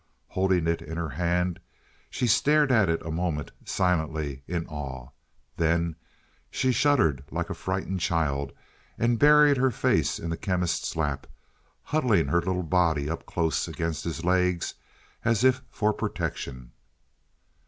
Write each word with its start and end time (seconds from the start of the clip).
Holding 0.29 0.65
it 0.65 0.81
in 0.81 0.97
her 0.97 1.09
hand, 1.09 1.59
she 2.09 2.25
stared 2.25 2.71
at 2.71 2.89
it 2.89 3.05
a 3.05 3.11
moment, 3.11 3.51
silently, 3.65 4.41
in 4.47 4.65
awe. 4.65 5.09
Then 5.57 5.95
she 6.49 6.71
shuddered 6.71 7.23
like 7.29 7.51
a 7.51 7.53
frightened 7.53 7.99
child 7.99 8.51
and 8.97 9.19
buried 9.19 9.57
her 9.57 9.69
face 9.69 10.17
in 10.17 10.31
the 10.31 10.37
Chemist's 10.37 10.95
lap, 10.95 11.27
huddling 11.83 12.29
her 12.29 12.39
little 12.41 12.63
body 12.63 13.11
up 13.11 13.27
close 13.27 13.67
against 13.67 14.03
his 14.03 14.25
legs 14.25 14.73
as 15.23 15.43
if 15.43 15.61
for 15.69 15.93
protection. 15.93 16.71